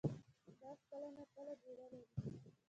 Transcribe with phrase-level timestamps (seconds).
[0.59, 2.01] باز کله نا کله جوړه لري